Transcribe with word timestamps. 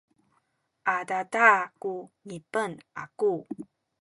adada 0.95 1.49
ku 1.81 1.93
ngipen 2.25 2.71
aku 3.03 3.33